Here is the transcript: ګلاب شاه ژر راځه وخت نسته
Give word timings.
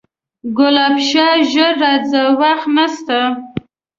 ګلاب 0.57 0.95
شاه 1.09 1.37
ژر 1.51 1.73
راځه 1.81 2.23
وخت 2.39 2.67
نسته 2.75 3.19